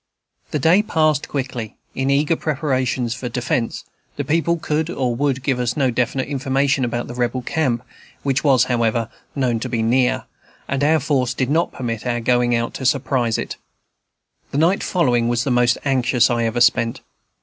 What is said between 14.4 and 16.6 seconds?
The night following was the most anxious I